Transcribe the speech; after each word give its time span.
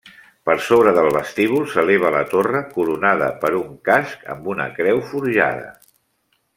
Per 0.49 0.53
sobre 0.67 0.93
del 0.99 1.09
vestíbul 1.17 1.67
s'eleva 1.73 2.11
la 2.15 2.23
torre, 2.31 2.63
coronada 2.77 3.27
per 3.45 3.55
un 3.61 3.79
casc 3.91 4.27
amb 4.37 4.49
una 4.55 4.67
creu 4.81 5.07
forjada. 5.13 5.73